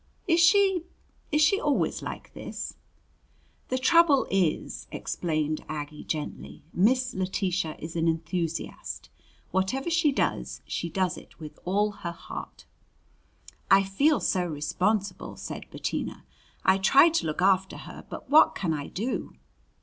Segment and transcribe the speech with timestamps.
[0.27, 0.81] "Is she
[1.31, 2.75] is she always like this?"
[3.67, 9.09] "The trouble is," explained Aggie gently, "Miss Letitia is an enthusiast.
[9.51, 12.65] Whatever she does, she does with all her heart."
[13.69, 16.23] "I feel so responsible," said Bettina.
[16.65, 19.35] "I try to look after her, but what can I do?"